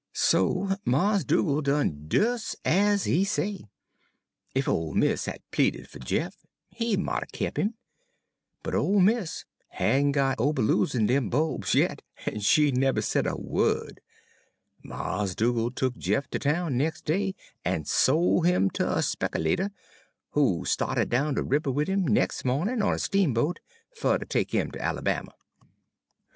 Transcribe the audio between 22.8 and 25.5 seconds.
on a steamboat, fer ter take 'im ter Alabama.